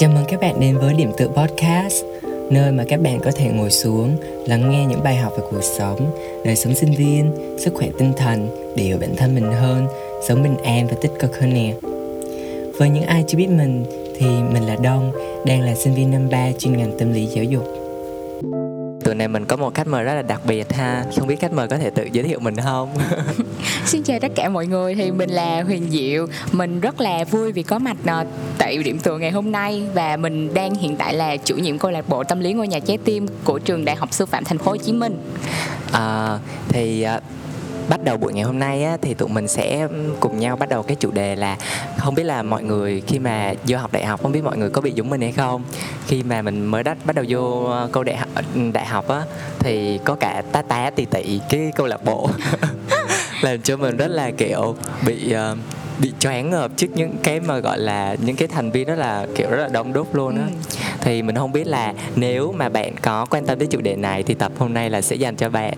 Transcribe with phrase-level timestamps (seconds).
[0.00, 2.04] Chào mừng các bạn đến với Điểm Tựa Podcast,
[2.50, 4.16] Nơi mà các bạn có thể ngồi xuống,
[4.46, 6.10] Lắng nghe những bài học về cuộc sống,
[6.44, 9.86] Đời sống sinh viên, Sức khỏe tinh thần, Để hiểu bản thân mình hơn,
[10.28, 11.74] Sống bình an và tích cực hơn nè.
[12.78, 13.84] Với những ai chưa biết mình
[14.18, 15.12] Thì mình là Đông,
[15.46, 17.79] Đang là sinh viên năm 3 chuyên ngành tâm lý giáo dục.
[19.10, 21.04] Tuần này mình có một khách mời rất là đặc biệt ha.
[21.18, 22.94] Không biết khách mời có thể tự giới thiệu mình không?
[23.84, 24.94] Xin chào tất cả mọi người.
[24.94, 26.26] Thì mình là Huyền Diệu.
[26.52, 28.24] Mình rất là vui vì có mặt ờ,
[28.58, 29.82] tại điểm tựa ngày hôm nay.
[29.94, 32.78] Và mình đang hiện tại là chủ nhiệm câu lạc bộ tâm lý ngôi nhà
[32.78, 35.18] trái tim của trường Đại học Sư phạm Thành phố Hồ Chí Minh.
[35.92, 36.38] À,
[36.68, 37.20] Thì à,
[37.90, 39.88] bắt đầu buổi ngày hôm nay á, thì tụi mình sẽ
[40.20, 41.56] cùng nhau bắt đầu cái chủ đề là
[41.98, 44.70] không biết là mọi người khi mà vô học đại học không biết mọi người
[44.70, 45.64] có bị giống mình hay không?
[46.06, 48.28] Khi mà mình mới đắt bắt đầu vô ờ, câu đại học
[48.72, 49.22] đại học á
[49.58, 52.30] thì có cả tá tá tì tị cái câu lạc bộ.
[53.40, 55.58] Làm cho mình rất là kiểu bị uh,
[56.00, 59.26] bị choáng ngợp trước những cái mà gọi là những cái thành viên đó là
[59.34, 60.76] kiểu rất là đông đúc luôn á ừ.
[61.00, 64.22] thì mình không biết là nếu mà bạn có quan tâm đến chủ đề này
[64.22, 65.74] thì tập hôm nay là sẽ dành cho bạn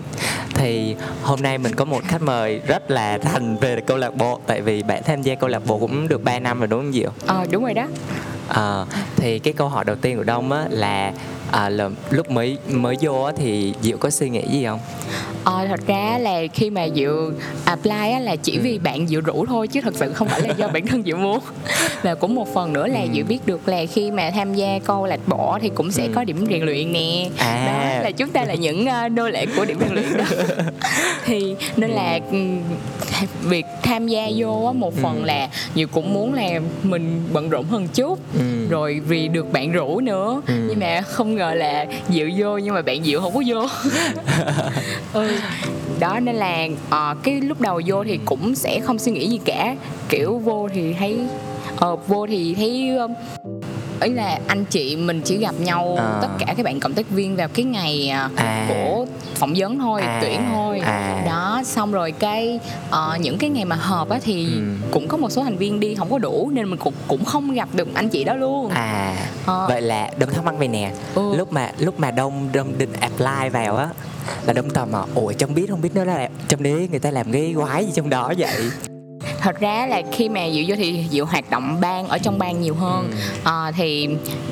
[0.53, 4.39] thì hôm nay mình có một khách mời rất là thành về câu lạc bộ
[4.47, 6.93] tại vì bạn tham gia câu lạc bộ cũng được 3 năm rồi đúng không
[6.93, 7.09] Diệu?
[7.25, 7.87] Ờ à, đúng rồi đó.
[8.47, 11.13] À, thì cái câu hỏi đầu tiên của Đông á là
[11.51, 14.79] à, là lúc mới mới vô thì Diệu có suy nghĩ gì không?
[15.43, 17.31] Ờ, thật ra là khi mà Diệu
[17.65, 18.79] apply á, là chỉ vì ừ.
[18.83, 21.39] bạn Diệu rủ thôi chứ thật sự không phải là do bản thân Diệu muốn.
[22.01, 23.07] Và cũng một phần nữa là ừ.
[23.13, 26.11] Diệu biết được là khi mà tham gia câu lạc bộ thì cũng sẽ ừ.
[26.15, 27.29] có điểm rèn luyện nè.
[27.37, 27.65] À.
[27.65, 30.23] đó là chúng ta là những uh, nô lệ của điểm rèn luyện đó.
[31.25, 32.19] Thì nên là
[33.43, 37.65] việc tham gia vô á, một phần là Diệu cũng muốn là mình bận rộn
[37.65, 38.19] hơn chút
[38.69, 40.41] rồi vì được bạn rủ nữa.
[40.47, 43.67] Nhưng mà không ngờ là Diệu vô nhưng mà bạn Diệu không có vô.
[45.13, 45.32] Ừ
[45.99, 49.39] đó nên là uh, cái lúc đầu vô thì cũng sẽ không suy nghĩ gì
[49.45, 49.75] cả
[50.09, 51.19] kiểu vô thì thấy
[51.85, 53.11] uh, vô thì thấy uh,
[54.03, 56.19] ý là anh chị mình chỉ gặp nhau à.
[56.21, 58.29] tất cả các bạn cộng tác viên vào cái ngày à.
[58.35, 58.65] à.
[58.69, 60.19] của phỏng vấn thôi à.
[60.21, 61.23] tuyển thôi à.
[61.25, 62.59] đó xong rồi cái
[62.89, 64.61] uh, những cái ngày mà họp á thì ừ.
[64.91, 67.53] cũng có một số thành viên đi không có đủ nên mình cũng cũng không
[67.53, 69.15] gặp được anh chị đó luôn à
[69.45, 69.65] à.
[69.67, 71.35] vậy là đông thắc mắc về nè ừ.
[71.35, 73.89] lúc mà lúc mà đông đông định apply vào á
[74.45, 77.11] là đông tò mò ủa trong biết không biết nó là trong đấy người ta
[77.11, 78.71] làm cái quái gì trong đó vậy
[79.43, 82.61] thật ra là khi mà diệu vô thì diệu hoạt động ban ở trong ban
[82.61, 83.17] nhiều hơn ừ.
[83.43, 84.09] à, thì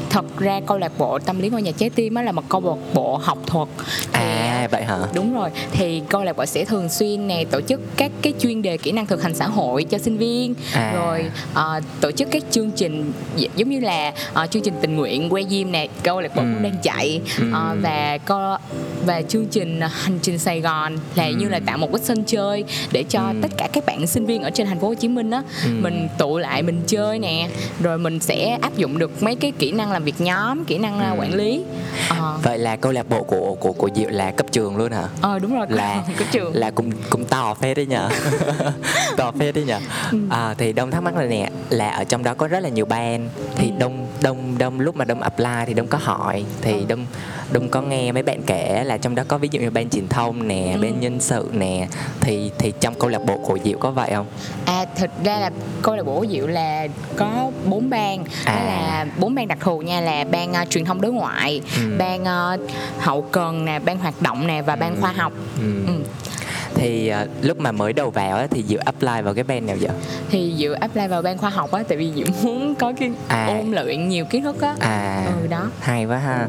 [0.09, 2.61] thật ra câu lạc bộ tâm lý ngôi nhà trái tim á là một câu
[2.65, 3.67] lạc bộ học thuật
[4.13, 7.61] thì, à vậy hả đúng rồi thì câu lạc bộ sẽ thường xuyên nè tổ
[7.61, 10.93] chức các cái chuyên đề kỹ năng thực hành xã hội cho sinh viên à.
[10.95, 13.11] rồi uh, tổ chức các chương trình
[13.55, 16.47] giống như là uh, chương trình tình nguyện que diêm nè câu lạc bộ ừ.
[16.53, 17.45] cũng đang chạy ừ.
[17.47, 18.57] uh, và co
[19.05, 21.33] và chương trình hành trình Sài Gòn là ừ.
[21.37, 23.35] như là tạo một cái sân chơi để cho ừ.
[23.41, 25.69] tất cả các bạn sinh viên ở trên thành phố Hồ Chí Minh á ừ.
[25.81, 27.49] mình tụ lại mình chơi nè
[27.81, 30.99] rồi mình sẽ áp dụng được mấy cái kỹ năng làm việc nhóm kỹ năng
[30.99, 31.15] ừ.
[31.19, 31.63] quản lý
[32.09, 32.33] à.
[32.43, 35.39] vậy là câu lạc bộ của của của Diệu là cấp trường luôn hả ờ
[35.39, 38.09] đúng rồi là cấp trường là cũng cũng to phết đấy nhờ
[39.17, 39.79] to phết đấy nhờ
[40.11, 40.17] ừ.
[40.29, 42.85] à, thì đông thắc mắc là nè là ở trong đó có rất là nhiều
[42.85, 43.73] ban thì ừ.
[43.79, 46.85] đông đông đông lúc mà đông apply thì đông có hỏi thì ừ.
[46.87, 47.05] đông
[47.51, 50.07] đông có nghe mấy bạn kể là trong đó có ví dụ như ban truyền
[50.07, 50.81] thông nè ừ.
[50.81, 51.87] bên nhân sự nè
[52.21, 54.25] thì thì trong câu lạc bộ của diệu có vậy không
[54.65, 55.51] à thực ra là
[55.81, 58.55] câu lạc bộ của diệu là có bốn ban à.
[58.55, 61.81] đó là bốn ban đặc thù nha là ban uh, truyền thông đối ngoại ừ.
[61.97, 65.01] ban uh, hậu cần nè ban hoạt động nè và ban ừ.
[65.01, 65.85] khoa học ừ.
[65.87, 65.93] Ừ
[66.81, 69.77] thì uh, lúc mà mới đầu vào á, thì diệu apply vào cái ban nào
[69.79, 69.91] vậy?
[70.29, 73.45] Thì diệu apply vào ban khoa học á tại vì diệu muốn có cái à.
[73.45, 74.75] ôn luyện nhiều kiến thức á.
[74.79, 75.25] À.
[75.41, 75.69] Ừ đó.
[75.79, 76.47] Hay quá ha.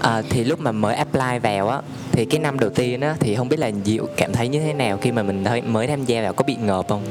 [0.00, 1.80] À, thì lúc mà mới apply vào á
[2.12, 4.72] thì cái năm đầu tiên á thì không biết là diệu cảm thấy như thế
[4.72, 7.02] nào khi mà mình mới tham gia vào có bị ngợp không?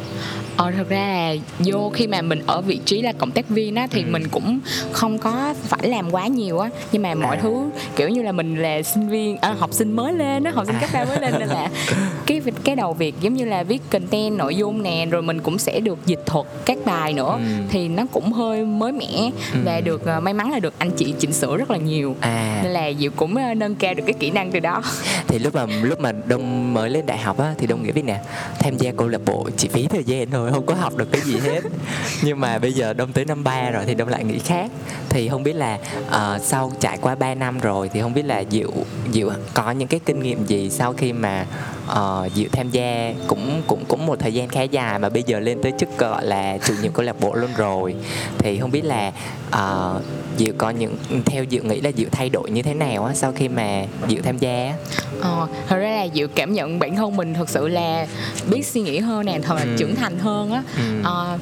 [0.57, 3.75] Ờ thật ra là vô khi mà mình ở vị trí là cộng tác viên
[3.75, 4.07] á thì ừ.
[4.09, 4.59] mình cũng
[4.91, 6.69] không có phải làm quá nhiều á.
[6.91, 7.39] Nhưng mà mọi à.
[7.41, 10.65] thứ kiểu như là mình là sinh viên à, học sinh mới lên á học
[10.67, 11.69] sinh cấp ba mới lên nên là
[12.25, 15.57] cái cái đầu việc giống như là viết content nội dung nè rồi mình cũng
[15.57, 17.63] sẽ được dịch thuật các bài nữa ừ.
[17.69, 19.59] thì nó cũng hơi mới mẻ ừ.
[19.65, 22.59] và được uh, may mắn là được anh chị chỉnh sửa rất là nhiều à.
[22.63, 24.83] nên là diệu cũng uh, nâng cao được cái kỹ năng từ đó
[25.27, 28.05] thì lúc mà lúc mà đông mới lên đại học á thì đông nghĩ biết
[28.05, 28.19] nè
[28.59, 31.21] tham gia câu lạc bộ chỉ phí thời gian thôi không có học được cái
[31.21, 31.61] gì hết
[32.23, 34.71] nhưng mà bây giờ đông tới năm ba rồi thì đông lại nghĩ khác
[35.09, 38.43] thì không biết là uh, sau trải qua 3 năm rồi thì không biết là
[38.51, 38.71] diệu
[39.11, 41.45] diệu có những cái kinh nghiệm gì sau khi mà
[41.91, 45.39] uh, diệu tham gia cũng cũng cũng một thời gian khá dài mà bây giờ
[45.39, 47.95] lên tới chức gọi là chủ nhiệm câu lạc bộ luôn rồi
[48.37, 49.11] thì không biết là
[49.49, 50.01] uh,
[50.37, 50.95] diệu có những
[51.25, 54.21] theo diệu nghĩ là diệu thay đổi như thế nào á sau khi mà diệu
[54.23, 54.73] tham gia
[55.21, 58.07] ờ thật ra là diệu cảm nhận bản thân mình thật sự là
[58.49, 59.75] biết suy nghĩ hơn nè thật là ừ.
[59.77, 61.01] trưởng thành hơn á ừ.
[61.01, 61.39] uh,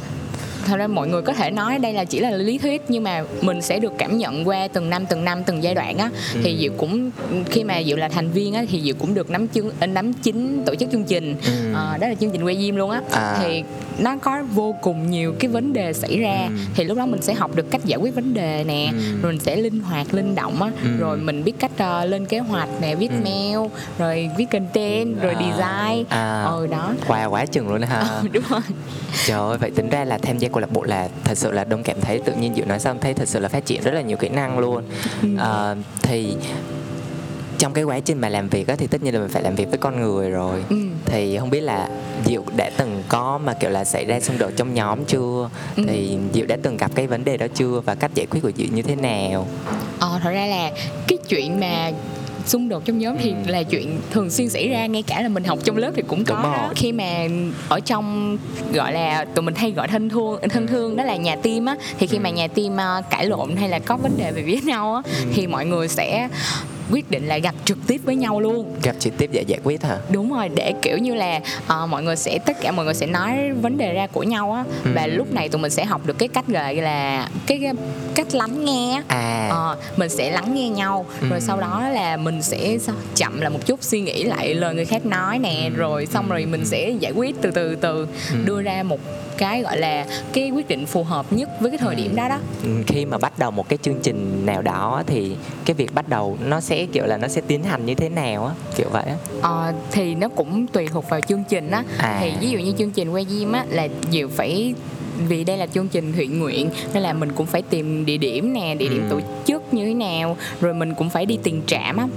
[0.65, 3.23] thật ra mọi người có thể nói đây là chỉ là lý thuyết nhưng mà
[3.41, 6.39] mình sẽ được cảm nhận qua từng năm từng năm từng giai đoạn á Ừ.
[6.43, 7.11] thì diệu cũng
[7.49, 10.63] khi mà diệu là thành viên á thì diệu cũng được nắm chứng nắm chính
[10.65, 11.51] tổ chức chương trình Ừ.
[11.73, 13.37] Ờ, đó là chương trình quay diêm luôn á À.
[13.41, 13.63] thì
[13.99, 16.53] nó có vô cùng nhiều cái vấn đề xảy ra Ừ.
[16.75, 18.97] thì lúc đó mình sẽ học được cách giải quyết vấn đề nè Ừ.
[19.21, 20.89] rồi mình sẽ linh hoạt linh động á Ừ.
[20.99, 23.15] rồi mình biết cách ờ, lên kế hoạch nè viết Ừ.
[23.23, 23.57] mail
[23.97, 25.41] rồi viết content rồi À.
[25.41, 26.43] design À.
[26.43, 28.61] ừ đó Wow, quá chừng luôn ha đúng rồi
[29.25, 31.63] Trời ơi, vậy tính ra là tham gia câu lạc bộ là thật sự là
[31.63, 33.93] đông cảm thấy tự nhiên Diệu nói xong thấy thật sự là phát triển rất
[33.93, 34.83] là nhiều kỹ năng luôn
[35.21, 35.29] Ừ.
[35.37, 36.35] Ờ, Thì
[37.57, 39.55] trong cái quá trình mà làm việc á, thì tất nhiên là mình phải làm
[39.55, 40.75] việc với con người rồi ừ.
[41.05, 41.89] thì không biết là
[42.25, 45.83] Diệu đã từng có mà kiểu là xảy ra xung đột trong nhóm chưa Ừ.
[45.87, 48.51] thì Diệu đã từng gặp cái vấn đề đó chưa và cách giải quyết của
[48.57, 49.47] Diệu như thế nào
[49.99, 50.71] Ờ, thật ra là
[51.07, 51.91] cái chuyện mà
[52.45, 53.35] xung đột trong nhóm thì Ừ.
[53.51, 56.25] là chuyện thường xuyên xảy ra ngay cả là mình học trong lớp thì cũng
[56.25, 56.71] có đó.
[56.75, 57.27] khi mà
[57.69, 58.37] ở trong
[58.73, 61.75] gọi là tụi mình hay gọi thân thương thân thương đó là nhà team á
[61.99, 62.35] thì khi mà Ừ.
[62.35, 65.25] nhà team ờ, cãi lộn hay là có vấn đề về với nhau á Ừ.
[65.33, 66.29] thì mọi người sẽ
[66.91, 69.83] quyết định là gặp trực tiếp với nhau luôn gặp trực tiếp để giải quyết
[69.83, 72.93] hả đúng rồi để kiểu như là ờ, mọi người sẽ tất cả mọi người
[72.93, 74.91] sẽ nói vấn đề ra của nhau á Ừ.
[74.95, 77.73] và lúc này tụi mình sẽ học được cái cách gọi là cái, cái
[78.15, 81.27] cách lắng nghe à Ờ, mình sẽ lắng nghe nhau Ừ.
[81.29, 82.77] rồi sau đó là mình sẽ
[83.15, 85.77] chậm lại một chút suy nghĩ lại lời người khác nói nè Ừ.
[85.77, 88.37] rồi xong rồi mình sẽ giải quyết từ từ từ Ừ.
[88.45, 88.99] đưa ra một
[89.37, 92.01] cái gọi là cái quyết định phù hợp nhất với cái thời Ừ.
[92.01, 95.35] điểm đó đó Ừ, khi mà bắt đầu một cái chương trình nào đó thì
[95.65, 98.45] cái việc bắt đầu nó sẽ kiểu là nó sẽ tiến hành như thế nào
[98.45, 102.17] á kiểu vậy á Ờ, thì nó cũng tùy thuộc vào chương trình á À.
[102.21, 104.73] thì ví dụ như chương trình quay diêm á là nhiều phải
[105.27, 108.53] vì đây là chương trình thiện nguyện nên là mình cũng phải tìm địa điểm
[108.53, 109.09] nè địa điểm Ừ.
[109.09, 112.07] tổ chức như thế nào rồi mình cũng phải đi tiền trạm á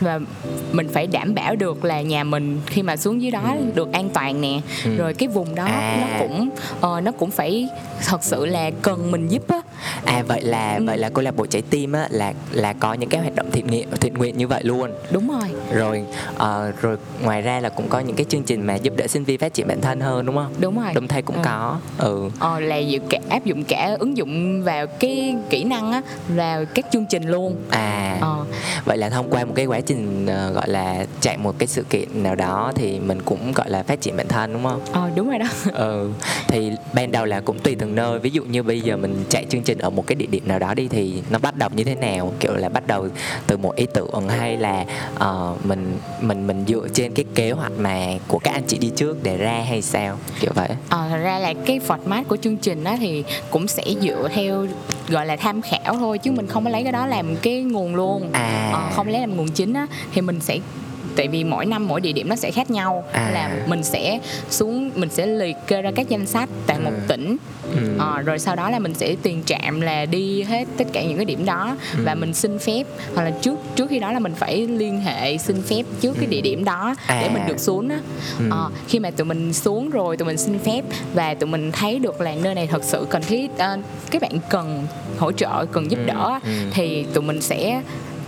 [0.00, 0.20] và
[0.72, 4.08] mình phải đảm bảo được là nhà mình khi mà xuống dưới đó được an
[4.14, 4.96] toàn nè Ừ.
[4.96, 5.98] rồi cái vùng đó À.
[6.00, 6.48] nó cũng
[6.80, 7.68] ờ, nó cũng phải
[8.06, 9.60] thật sự là cần mình giúp á
[10.04, 10.84] à vậy là Ừ.
[10.86, 13.46] vậy là câu lạc bộ trái tim á là là có những cái hoạt động
[13.52, 16.04] thiện nguyện thiện nguyện như vậy luôn đúng rồi rồi
[16.38, 19.24] ờ, rồi ngoài ra là cũng có những cái chương trình mà giúp đỡ sinh
[19.24, 21.42] viên phát triển bản thân hơn đúng không đúng rồi Đông thấy cũng Ừ.
[21.44, 25.92] có ừ Ờ, là dự cả, áp dụng cả ứng dụng vào cái kỹ năng
[25.92, 27.56] á vào các chương trình luôn.
[27.70, 28.18] À.
[28.20, 28.44] Ờ,
[28.84, 31.82] vậy là thông qua một cái quá trình ờ, gọi là chạy một cái sự
[31.90, 34.80] kiện nào đó thì mình cũng gọi là phát triển bản thân đúng không?
[34.92, 35.46] Ờ, đúng rồi đó.
[35.72, 36.10] Ừ.
[36.48, 38.18] Thì ban đầu là cũng tùy từng nơi.
[38.18, 40.58] Ví dụ như bây giờ mình chạy chương trình ở một cái địa điểm nào
[40.58, 42.32] đó đi thì nó bắt đầu như thế nào?
[42.40, 43.08] Kiểu là bắt đầu
[43.46, 44.84] từ một ý tưởng hay là
[45.18, 48.90] ờ, mình mình mình dựa trên cái kế hoạch mà của các anh chị đi
[48.96, 50.18] trước để ra hay sao?
[50.40, 50.68] Kiểu vậy.
[50.88, 54.66] Ờ, thật ra là cái format của chương trình á thì cũng sẽ dựa theo
[55.08, 57.94] gọi là tham khảo thôi chứ mình không có lấy cái đó làm cái nguồn
[57.94, 58.30] luôn.
[58.32, 58.70] À.
[58.72, 60.58] Ờ, không lấy làm nguồn chính á thì mình sẽ
[61.16, 63.30] tại vì mỗi năm mỗi địa điểm nó sẽ khác nhau À.
[63.34, 64.18] là mình sẽ
[64.50, 67.00] xuống mình sẽ liệt kê ra các danh sách tại một Ừ.
[67.08, 67.36] tỉnh
[67.76, 67.78] ừ.
[67.98, 71.16] Ờ, rồi sau đó là mình sẽ tiền trạm là đi hết tất cả những
[71.16, 72.16] cái điểm đó và Ừ.
[72.20, 72.82] mình xin phép
[73.14, 76.24] hoặc là trước trước khi đó là mình phải liên hệ xin phép trước cái
[76.24, 76.30] Ừ.
[76.30, 77.30] địa điểm đó để À.
[77.32, 77.98] mình được xuống á
[78.38, 78.44] Ừ.
[78.50, 80.82] Ờ, khi mà tụi mình xuống rồi tụi mình xin phép
[81.14, 83.78] và tụi mình thấy được là nơi này thật sự cần thiết ờ,
[84.10, 84.86] các bạn cần
[85.18, 86.06] hỗ trợ cần giúp Ừ.
[86.06, 86.50] đỡ Ừ.
[86.72, 87.82] thì tụi mình sẽ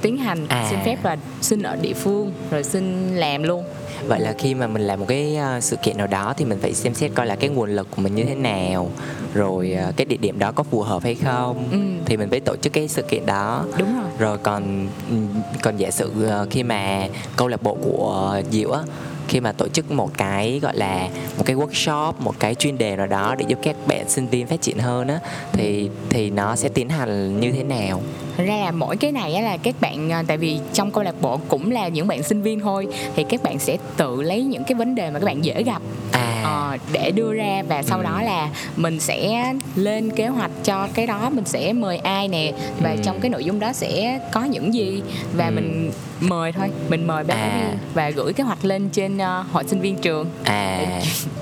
[0.06, 0.46] tiến hành.
[0.48, 0.66] À.
[0.70, 3.64] xin phép và xin ở địa phương rồi xin làm luôn.
[4.06, 6.58] Vậy là khi mà mình làm một cái ờ, sự kiện nào đó thì mình
[6.62, 8.90] phải xem xét coi là cái nguồn lực của mình như thế nào
[9.34, 12.40] rồi ờ, cái địa điểm đó có phù hợp hay không ừ, thì mình mới
[12.40, 13.64] tổ chức cái sự kiện đó.
[13.78, 14.10] Đúng rồi.
[14.18, 15.28] Rồi còn ừm,
[15.62, 18.80] còn giả sử ờ, khi mà câu lạc bộ của Diệu á
[19.28, 21.08] khi mà tổ chức một cái gọi là
[21.38, 24.46] một cái workshop một cái chuyên đề nào đó để giúp các bạn sinh viên
[24.46, 25.18] phát triển hơn á
[25.52, 28.02] thì thì nó sẽ tiến hành như thế nào
[28.36, 31.14] Thật ra là mỗi cái này là các bạn à, tại vì trong câu lạc
[31.20, 34.64] bộ cũng là những bạn sinh viên thôi thì các bạn sẽ tự lấy những
[34.64, 37.98] cái vấn đề mà các bạn dễ gặp à ờ, để đưa ra và sau
[37.98, 38.04] Ừ.
[38.04, 42.52] đó là mình sẽ lên kế hoạch cho cái đó mình sẽ mời ai nè
[42.80, 42.96] và Ừ.
[43.04, 45.02] trong cái nội dung đó sẽ có những gì
[45.36, 45.50] và Ừ.
[45.54, 45.90] mình
[46.20, 47.72] mời thôi mình mời giáo À.
[47.94, 50.80] và gửi kế hoạch lên trên ờ, hội sinh viên trường à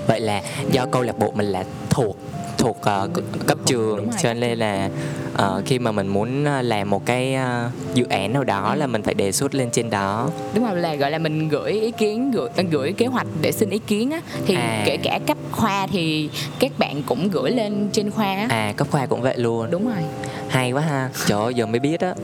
[0.06, 2.16] vậy là do câu lạc bộ mình là thuộc
[2.64, 3.08] thuộc ờ,
[3.46, 4.08] cấp- trường.
[4.22, 4.90] Cho nên là
[5.36, 8.86] ờ, khi mà mình muốn ờ, làm một cái ờ, dự án nào đó là
[8.86, 10.30] mình phải đề xuất lên trên đó.
[10.54, 13.70] Đúng rồi là gọi là mình gửi ý kiến gửi gửi kế hoạch để xin
[13.70, 14.20] ý kiến á.
[14.46, 14.82] Thì À.
[14.86, 18.46] kể cả cấp khoa thì các bạn cũng gửi lên trên khoa á.
[18.50, 19.70] À cấp khoa cũng vậy luôn.
[19.70, 20.02] Đúng rồi.
[20.48, 21.10] Hay quá ha.
[21.26, 22.14] Trời ơi giờ mới biết á.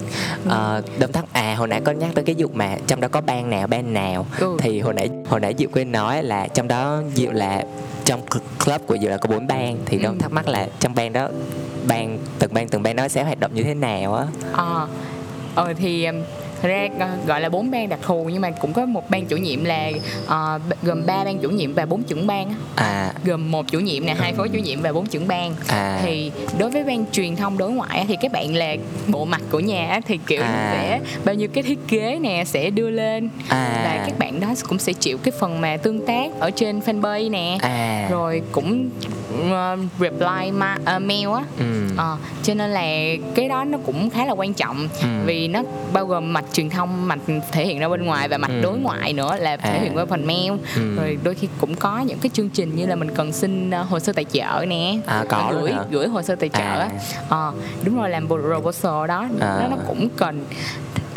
[0.50, 3.20] À, đâm thắc à hồi nãy có nhắc tới cái vụ mà trong đó có
[3.20, 4.26] ban nào ban nào.
[4.38, 4.56] Ừ.
[4.58, 7.64] thì hồi nãy hồi nãy diệu quên nói là trong đó diệu là
[8.10, 10.20] trong cl- club của diệu là có bốn ban thì đông Ừ.
[10.20, 11.28] thắc mắc là trong ban đó
[11.88, 14.88] ban từng ban từng ban đó sẽ hoạt động như thế nào á Ờ,
[15.54, 16.08] ờ thì
[16.62, 19.36] ra ờ, gọi là bốn ban đặc thù nhưng mà cũng có một ban chủ
[19.36, 19.90] nhiệm là
[20.26, 23.12] ờ, gồm ba ban chủ nhiệm và bốn trưởng ban à.
[23.24, 26.00] Gồm một chủ nhiệm nè hai phó chủ nhiệm và bốn trưởng ban à.
[26.02, 28.76] Thì đối với ban truyền thông đối ngoại thì các bạn là
[29.08, 30.70] bộ mặt của nhà thì kiểu À.
[30.72, 33.28] sẽ bao nhiêu cái thiết kế nè sẽ đưa lên.
[33.48, 33.80] À.
[33.84, 37.30] Và các bạn đó cũng sẽ chịu cái phần mà tương tác ở trên fanpage
[37.30, 37.58] nè.
[37.60, 38.06] À.
[38.10, 38.90] Rồi cũng
[39.50, 41.64] ờ, reply ma, ờ, mail á ừ.
[41.96, 42.82] Ờ, cho nên là
[43.34, 45.08] cái đó nó cũng khá là quan trọng Ừ.
[45.24, 47.18] vì nó bao gồm mặt truyền thông mặt
[47.52, 48.60] thể hiện ra bên ngoài và mặt Ừ.
[48.62, 49.80] đối ngoại nữa là thể À.
[49.82, 50.96] hiện qua phần mail Ừ.
[50.96, 53.98] rồi đôi khi cũng có những cái chương trình như là mình cần xin hồ
[53.98, 56.88] sơ tài trợ nè À, có gửi gửi hồ sơ tài trợ À.
[57.28, 57.52] Ờ,
[57.84, 59.56] đúng rồi làm proposal đó À.
[59.60, 60.44] nó nó cũng cần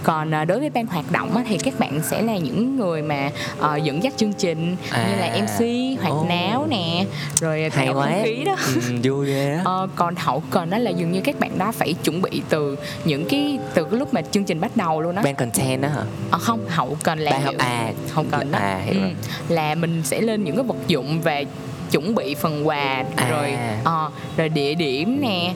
[0.04, 3.02] còn à, đối với ban hoạt động á, thì các bạn sẽ là những người
[3.02, 3.30] mà
[3.60, 5.36] ờ, dẫn dắt chương trình như là À.
[5.42, 5.60] MC
[6.02, 6.26] hoạt Ồ.
[6.30, 7.06] náo nè
[7.42, 10.92] rồi tạo không khí đó ừ, vui ghê á Ờ, còn hậu cần đó là
[10.92, 14.22] dường như các bạn đó phải chuẩn bị từ những cái từ cái lúc mà
[14.22, 17.32] chương trình bắt đầu luôn đó ban content đó hả ờ, không hậu cần là
[17.32, 19.08] ban à hậu cần đó à hiểu ừ,
[19.54, 21.44] là mình sẽ lên những cái vật dụng và
[21.92, 23.28] chuẩn bị phần quà À.
[23.30, 25.54] rồi ờ, rồi địa điểm nè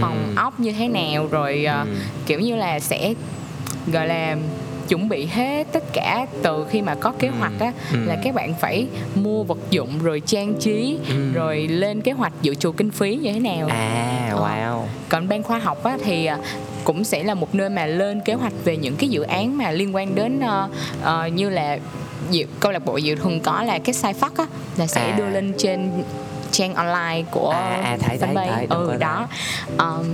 [0.00, 0.40] phòng Ừ.
[0.42, 1.84] ốc như thế nào rồi Ừ.
[2.26, 3.14] kiểu như là sẽ
[3.92, 4.36] gọi là
[4.88, 7.34] chuẩn bị hết tất cả từ khi mà có kế Ừ.
[7.38, 7.98] hoạch á Ừ.
[8.06, 11.32] là các bạn phải mua vật dụng rồi trang trí Ừ.
[11.32, 14.38] rồi lên kế hoạch dự trù kinh phí như thế nào à Ờ.
[14.40, 16.38] wow còn ban khoa học á, thì à,
[16.84, 19.70] cũng sẽ là một nơi mà lên kế hoạch về những cái dự án mà
[19.70, 20.68] liên quan đến ờ,
[21.02, 21.78] ờ, như là
[22.30, 24.46] dự, câu lạc bộ dự thường có là cái sai phát á
[24.76, 25.14] là sẽ À.
[25.16, 25.90] đưa lên trên
[26.50, 29.28] trang online của À, à, thấy, thấy, thấy, đúng ừ đó
[29.78, 30.04] um,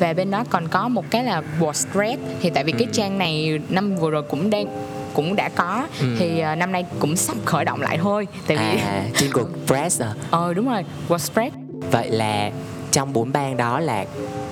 [0.00, 2.92] và bên đó còn có một cái là WordPress thì tại vì cái Ừ.
[2.92, 4.66] trang này năm vừa rồi cũng đang
[5.14, 5.86] cũng đã có.
[6.00, 6.06] Ừ.
[6.18, 8.26] thì ờ, năm nay cũng sắp khởi động lại thôi.
[8.46, 10.12] Tại vì à trên WordPress à?
[10.30, 11.50] Ờ đúng rồi WordPress
[11.90, 12.50] vậy là
[12.90, 14.04] trong bốn ban đó là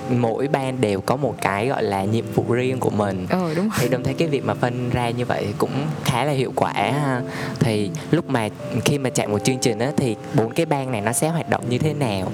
[0.09, 3.27] mỗi ban đều có một cái gọi là nhiệm vụ riêng của mình.
[3.29, 3.77] Ờ đúng rồi.
[3.79, 5.71] Thì đồng thấy cái việc mà phân ra như vậy cũng
[6.03, 7.21] khá là hiệu quả ha.
[7.59, 8.49] Thì lúc mà
[8.85, 11.49] khi mà chạy một chương trình á thì bốn cái ban này nó sẽ hoạt
[11.49, 12.31] động như thế nào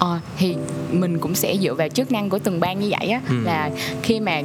[0.00, 0.56] Ờ, thì
[0.92, 3.34] mình cũng sẽ dựa vào chức năng của từng ban như vậy á Ừ.
[3.44, 3.70] là
[4.02, 4.42] khi mà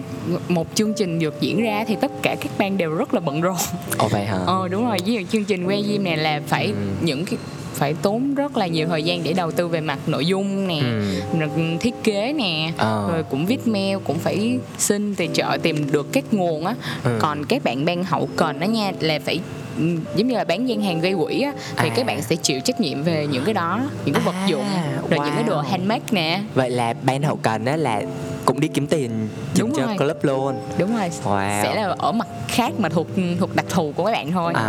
[0.49, 3.41] một chương trình được diễn ra thì tất cả các ban đều rất là bận
[3.41, 3.55] rộn.
[3.97, 6.65] ồ vậy hả Ờ đúng rồi, ví dụ chương trình que diêm này là phải
[6.67, 6.73] Ừ.
[7.01, 7.37] những cái
[7.73, 10.79] phải tốn rất là nhiều thời gian để đầu tư về mặt nội dung nè,
[11.33, 11.39] ừ.
[11.79, 13.09] thiết kế nè, Ờ.
[13.11, 16.75] rồi cũng viết mail cũng phải xin tài trợ tìm được các nguồn á.
[17.03, 17.17] Ừ.
[17.21, 19.39] Còn các bạn ban hậu cần đó nha là phải
[20.15, 21.93] giống như là bán gian hàng gây quỹ á thì À.
[21.95, 24.65] các bạn sẽ chịu trách nhiệm về những cái đó những cái vật À, dụng
[25.09, 25.61] rồi những cái đồ wow.
[25.71, 28.01] handmade nè vậy là ban hậu cần á là
[28.45, 29.97] cũng đi kiếm tiền dùm cho rồi.
[29.97, 30.55] club luôn.
[30.77, 31.09] Đúng rồi.
[31.23, 31.63] Wow.
[31.63, 33.07] Sẽ là ở mặt khác mà thuộc
[33.39, 34.53] thuộc đặc thù của các bạn thôi.
[34.55, 34.61] À,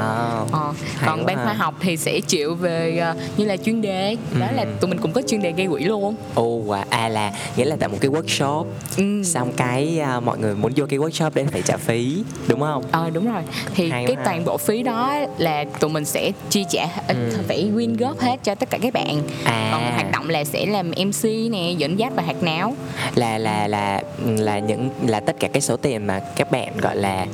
[0.52, 0.72] Ờ,
[1.06, 4.16] còn ban khoa học thì sẽ chịu về ờ, như là chuyên đề.
[4.40, 4.56] Đó Ừ.
[4.56, 6.14] là tụi mình cũng có chuyên đề gây quỹ luôn.
[6.34, 6.84] Ồ wow.
[6.90, 8.64] à là nghĩa là tại một cái workshop.
[8.96, 9.22] Ừ.
[9.24, 12.84] xong cái à, mọi người muốn vô cái workshop đấy phải trả phí đúng không?
[12.90, 13.42] Ờ đúng rồi.
[13.74, 14.22] Thì Hay cái ha.
[14.24, 17.38] toàn bộ phí đó là tụi mình sẽ chi trả ờ, Ừ.
[17.48, 19.22] phải quyên góp hết cho tất cả các bạn.
[19.44, 19.68] À.
[19.72, 22.74] Còn hoạt động là sẽ làm MC nè dẫn dắt và hạt náo.
[23.14, 26.96] Là là là là những là tất cả cái số tiền mà các bạn gọi
[26.96, 27.26] là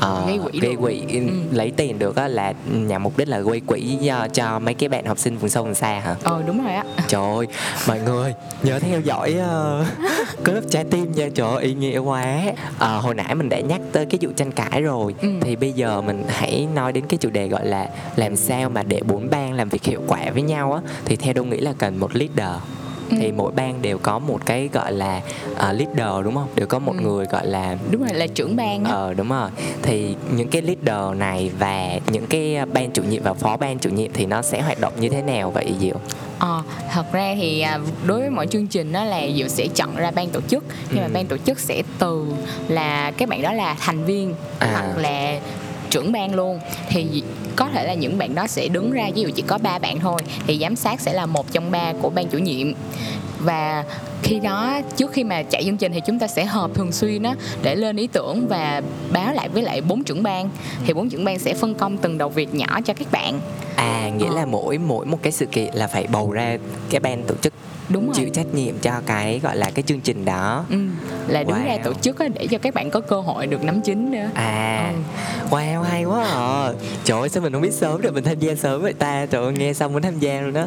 [0.00, 1.20] ờ, Gây quỹ gây quỹ Ừ.
[1.52, 4.88] lấy tiền được á là nhằm mục đích là gây quỹ cho, cho mấy cái
[4.88, 6.14] bạn học sinh vùng sâu vùng xa hả?
[6.24, 6.84] Ờ đúng rồi á.
[7.08, 7.46] Trời ơi
[7.88, 9.34] mọi người nhớ theo dõi
[9.80, 11.28] uh, club trái tim nha.
[11.34, 12.42] Trời ơi ý nghĩa quá.
[12.78, 15.14] Ờ, hồi nãy mình đã nhắc tới cái vụ tranh cãi rồi.
[15.22, 15.28] Ừ.
[15.40, 18.82] thì bây giờ mình hãy nói đến cái chủ đề gọi là làm sao mà
[18.82, 20.80] để bốn bang làm việc hiệu quả với nhau á.
[21.04, 22.62] Thì theo tôi nghĩ là cần một leader
[23.10, 23.16] Ừ.
[23.20, 25.20] thì mỗi bang đều có một cái gọi là
[25.56, 27.02] ờ, leader đúng không đều có một Ừ.
[27.02, 29.50] người gọi là đúng rồi là trưởng ban á ờ đúng rồi
[29.82, 33.90] thì những cái leader này và những cái ban chủ nhiệm và phó ban chủ
[33.90, 35.96] nhiệm thì nó sẽ hoạt động như thế nào vậy diệu
[36.38, 36.62] Ờ,
[36.92, 40.10] thật ra thì à, đối với mỗi chương trình đó là Diệu sẽ chọn ra
[40.10, 41.10] ban tổ chức nhưng mà Ừ.
[41.14, 42.24] ban tổ chức sẽ từ
[42.68, 44.68] là các bạn đó là thành viên À.
[44.72, 45.38] hoặc là
[45.90, 46.60] trưởng ban luôn.
[46.88, 47.22] Thì
[47.56, 50.00] có thể là những bạn đó sẽ đứng ra, ví dụ chỉ có ba bạn
[50.00, 52.72] thôi, thì giám sát sẽ là một trong ba của ban chủ nhiệm.
[53.38, 53.84] Và
[54.22, 57.22] khi đó trước khi mà chạy chương trình thì chúng ta sẽ họp thường xuyên
[57.22, 58.82] đó để lên ý tưởng và
[59.12, 60.50] báo lại với lại bốn trưởng ban
[60.86, 63.40] thì bốn trưởng ban sẽ phân công từng đầu việc nhỏ cho các bạn
[63.76, 64.34] À nghĩa Ờ.
[64.34, 66.56] là mỗi mỗi một cái sự kiện là phải bầu ra
[66.90, 67.52] cái ban tổ chức
[67.88, 70.64] đúng rồi chịu trách nhiệm cho cái gọi là cái chương trình đó.
[70.70, 70.76] Ừ,
[71.28, 71.82] là đứng ra Wow.
[71.84, 74.92] tổ chức á, để cho các bạn có cơ hội được nắm chính nữa À,
[75.50, 75.56] Ừ.
[75.56, 76.72] wow hay quá à.
[77.04, 79.26] Trời ơi sao mình không biết sớm được mình tham gia sớm vậy ta.
[79.26, 80.64] Trời ơi nghe xong muốn tham gia luôn đó.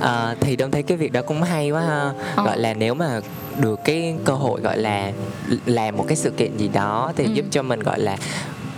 [0.00, 2.12] À, thì đông thấy cái việc đó cũng hay quá ha.
[2.36, 2.44] Ờ.
[2.44, 3.20] Gọi là nếu mà
[3.60, 5.12] được cái cơ hội gọi là
[5.66, 7.30] làm một cái sự kiện gì đó thì Ừ.
[7.34, 8.16] giúp cho mình gọi là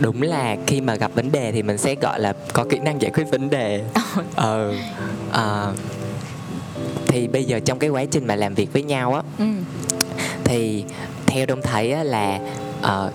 [0.00, 3.02] đúng là khi mà gặp vấn đề thì mình sẽ gọi là có kỹ năng
[3.02, 3.82] giải quyết vấn đề
[4.34, 4.72] ờ
[5.32, 5.72] ờ.
[7.06, 9.44] thì bây giờ trong cái quá trình mà làm việc với nhau á ừ.
[10.44, 10.84] thì
[11.26, 12.38] theo đông thấy á là
[12.82, 13.10] ờ,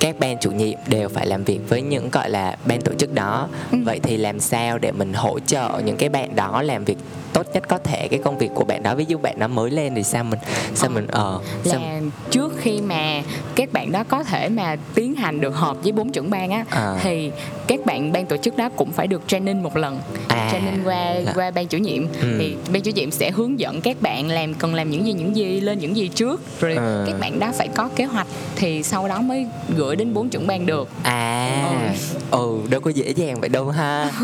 [0.00, 3.14] các ban chủ nhiệm đều phải làm việc với những gọi là ban tổ chức
[3.14, 3.78] đó Ừ.
[3.84, 6.98] vậy thì làm sao để mình hỗ trợ những cái bạn đó làm việc
[7.36, 9.70] tốt nhất có thể cái công việc của bạn đó ví dụ bạn đó mới
[9.70, 10.38] lên thì sao mình
[10.74, 10.94] sao Ờ.
[10.94, 12.00] mình ờ sao là
[12.30, 13.22] trước khi mà
[13.54, 16.64] các bạn đó có thể mà tiến hành được họp với bốn trưởng ban á
[16.70, 16.98] À.
[17.02, 17.30] thì
[17.66, 21.14] các bạn ban tổ chức đó cũng phải được training một lần À, training qua
[21.14, 22.36] là- qua ban chủ nhiệm Ừ.
[22.38, 25.36] thì ban chủ nhiệm sẽ hướng dẫn các bạn làm cần làm những gì những
[25.36, 27.04] gì lên những gì trước rồi Ừ.
[27.06, 28.26] các bạn đó phải có kế hoạch
[28.56, 31.92] thì sau đó mới gửi đến bốn trưởng ban được à
[32.30, 34.10] ừ đâu có dễ dàng vậy đâu ha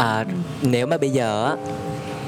[0.00, 0.24] à,
[0.62, 1.56] nếu mà bây giờ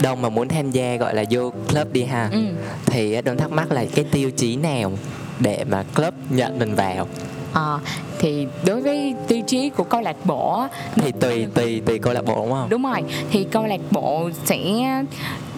[0.03, 2.39] đông mà muốn tham gia gọi là vô club đi ha ừ.
[2.87, 4.93] thì đông thắc mắc là cái tiêu chí nào
[5.41, 7.09] để mà club nhận mình vào
[7.53, 7.79] Ờ,
[8.19, 12.25] thì đối với tiêu chí của câu lạc bộ thì tùy tùy tùy câu lạc
[12.25, 14.59] bộ đúng không đúng rồi thì câu lạc bộ sẽ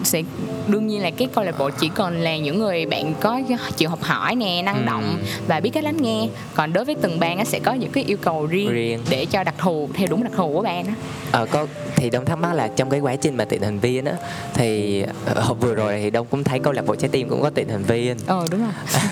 [0.05, 0.21] sẽ
[0.67, 3.41] đương nhiên là cái câu lạc bộ chỉ còn là những người bạn có
[3.77, 4.83] chịu học hỏi nè năng Ừ.
[4.85, 7.91] động và biết cách lắng nghe còn đối với từng ban á, sẽ có những
[7.91, 8.99] cái yêu cầu riêng, Riêng.
[9.09, 10.93] để cho đặc thù theo đúng đặc thù của ban á
[11.31, 14.05] Ờ, có thì đông thắc mắc là trong cái quá trình mà tuyển thành viên
[14.05, 14.13] á
[14.53, 17.49] thì ờ, vừa rồi thì đông cũng thấy câu lạc bộ trái tim cũng có
[17.49, 18.71] tuyển thành viên ờ đúng rồi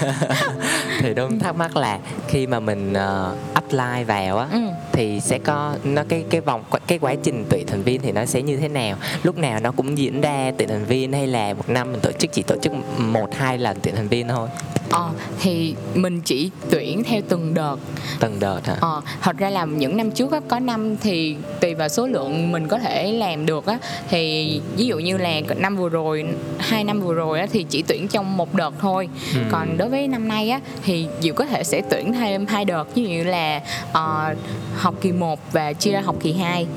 [0.99, 4.59] thì đông thắc mắc là khi mà mình ờ, apply vào á ừ
[4.93, 8.25] thì sẽ có, nó cái cái vòng cái quá trình tuyển thành viên thì nó
[8.25, 8.97] sẽ như thế nào?
[9.23, 12.11] Lúc nào nó cũng diễn ra tuyển thành viên hay là một năm mình tổ
[12.11, 14.49] chức, chỉ tổ chức một, hai lần tuyển thành viên thôi?
[14.93, 15.09] Ờ,
[15.39, 17.75] thì mình chỉ tuyển theo từng đợt.
[18.19, 18.75] Từng đợt hả?
[18.81, 22.51] Ờ, thật ra là những năm trước á, có năm thì tùy vào số lượng
[22.51, 23.77] mình có thể làm được á.
[24.09, 26.25] Thì ví dụ như là năm vừa rồi
[26.57, 29.09] hai năm vừa rồi á, thì chỉ tuyển trong một đợt thôi.
[29.33, 29.39] Ừ.
[29.51, 32.95] còn đối với năm nay á thì Diệu có thể sẽ tuyển thêm hai đợt
[32.95, 33.61] ví dụ như là
[33.93, 34.35] ờ,
[34.75, 36.67] học kỳ 1 và chia ra học kỳ 2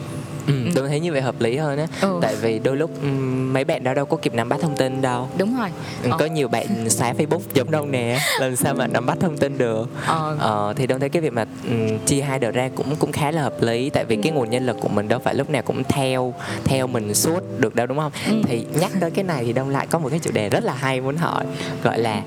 [0.46, 1.86] ừ, tôi thấy như vậy hợp lý hơn á.
[2.00, 2.18] Ừ.
[2.22, 5.02] tại vì đôi lúc ừm, mấy bạn đó đâu có kịp nắm bắt thông tin
[5.02, 5.28] đâu.
[5.38, 5.68] Đúng rồi.
[6.02, 6.16] Ừ, Ờ.
[6.20, 9.58] có nhiều bạn xóa Facebook giống đâu nè làm sao mà nắm bắt thông tin
[9.58, 9.88] được.
[10.06, 13.12] Ờ, ờ, thì đông thấy cái việc mà ừm, chia hai đợt ra cũng cũng
[13.12, 13.90] khá là hợp lý.
[13.90, 16.34] Tại vì cái nguồn nhân lực của mình đâu phải lúc nào cũng theo
[16.64, 18.12] theo mình suốt được đâu đúng không?
[18.28, 18.34] Ừ.
[18.46, 20.74] thì nhắc tới cái này thì đông lại có một cái chủ đề rất là
[20.74, 21.44] hay muốn hỏi
[21.82, 22.22] gọi là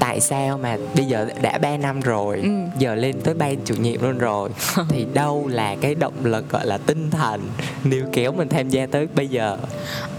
[0.00, 2.50] tại sao mà bây giờ đã 3 năm rồi Ừ.
[2.78, 4.50] giờ lên tới ban chủ nhiệm luôn rồi
[4.88, 7.40] thì đâu là cái động lực gọi là tinh thần
[7.84, 9.56] níu kéo mình tham gia tới bây giờ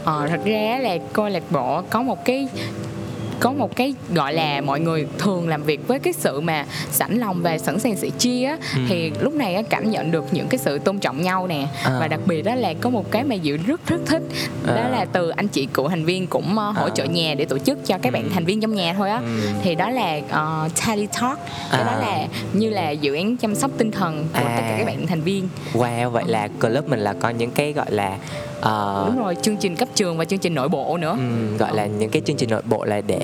[0.04, 2.48] Ờ, thật ra là câu lạc bộ có một cái
[3.42, 7.18] có một cái gọi là mọi người thường làm việc với cái sự mà sẵn
[7.20, 8.82] lòng và sẵn sàng sẽ chia á, Ừ.
[8.90, 11.98] thì lúc này á, cảm nhận được những cái sự tôn trọng nhau nè À.
[12.00, 14.22] và đặc biệt đó là có một cái mà dự rất rất thích
[14.68, 14.90] đó À.
[14.90, 16.90] là từ anh chị cựu thành viên cũng ờ, hỗ À.
[16.96, 18.30] trợ nhà để tổ chức cho các bạn Ừ.
[18.34, 19.40] thành viên trong nhà thôi á Ừ.
[19.64, 21.40] thì đó là uh, Tally Talk
[21.72, 21.98] cái đó À.
[22.00, 24.54] là như là dự án chăm sóc tinh thần của À.
[24.58, 27.74] tất cả các bạn thành viên Wow, vậy là club mình là có những cái
[27.74, 28.18] gọi là
[28.62, 31.76] ờ, đúng rồi chương trình cấp trường và chương trình nội bộ nữa ừm, gọi
[31.76, 33.18] là những cái chương trình nội bộ là để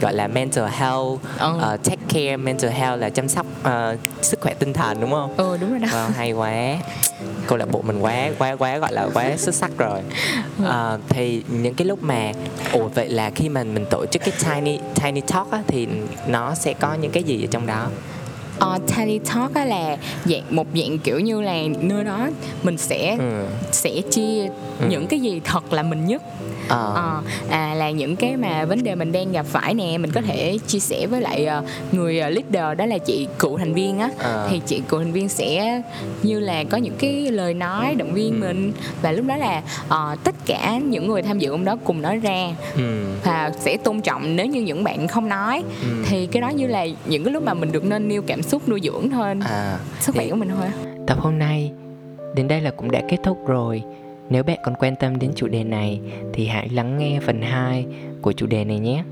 [0.00, 1.58] gọi là mental health, Ừ.
[1.60, 5.34] ờ, take care mental health là chăm sóc ờ, sức khỏe tinh thần đúng không?
[5.36, 6.76] ừ đúng rồi đó Wow, hay quá.
[7.46, 10.00] Câu lạc bộ mình quá quá quá gọi là quá xuất sắc rồi.
[10.64, 12.32] Ờ, thì những cái lúc mà
[12.72, 15.88] ủa vậy là khi mà mình tổ chức cái tiny tiny talk á, thì
[16.26, 17.86] nó sẽ có những cái gì ở trong đó?
[18.74, 22.28] Uh, Tally Talk á là dạng một dạng kiểu như là nơi đó
[22.62, 23.44] mình sẽ Ừ.
[23.72, 24.46] sẽ chia
[24.80, 24.86] Ừ.
[24.90, 26.22] những cái gì thật là mình nhất
[26.68, 26.92] Ờ.
[26.94, 30.20] Ờ, à là những cái mà vấn đề mình đang gặp phải nè mình có
[30.20, 34.10] thể chia sẻ với lại ờ, người leader đó là chị cựu thành viên á
[34.18, 34.48] Ờ.
[34.50, 35.82] thì chị cựu thành viên sẽ
[36.22, 38.46] như là có những cái lời nói động viên Ừ.
[38.46, 42.02] mình và lúc đó là ờ, tất cả những người tham dự hôm đó cùng
[42.02, 43.04] nói ra Ừ.
[43.24, 45.88] và sẽ tôn trọng nếu như những bạn không nói Ừ.
[46.08, 48.68] thì cái đó như là những cái lúc mà mình được nên nêu cảm xúc
[48.68, 50.66] nuôi dưỡng thôi À, sức khỏe của mình thôi.
[51.06, 51.72] Tập hôm nay
[52.34, 53.82] đến đây là cũng đã kết thúc rồi.
[54.30, 56.00] Nếu bạn còn quan tâm đến chủ đề này,
[56.32, 57.86] thì hãy lắng nghe phần 2
[58.22, 59.04] của chủ đề này nhé.